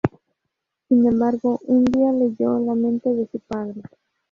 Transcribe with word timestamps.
Sin 0.89 1.05
embargo, 1.05 1.59
un 1.67 1.85
día 1.85 2.11
leyó 2.11 2.57
la 2.57 2.73
mente 2.73 3.13
de 3.13 3.27
su 3.27 3.39
padre. 3.39 3.83